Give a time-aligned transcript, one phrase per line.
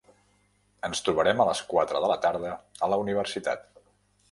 [0.89, 2.57] Ens trobarem a les quatre de la tarda
[2.89, 3.71] a la universitat.